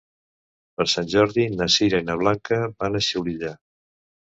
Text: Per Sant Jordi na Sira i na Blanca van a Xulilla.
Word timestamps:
Per 0.79 0.87
Sant 0.93 1.11
Jordi 1.15 1.45
na 1.59 1.67
Sira 1.75 2.01
i 2.05 2.07
na 2.09 2.17
Blanca 2.23 2.59
van 2.83 3.01
a 3.01 3.05
Xulilla. 3.11 3.57